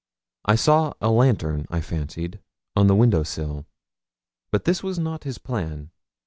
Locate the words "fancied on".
1.79-2.87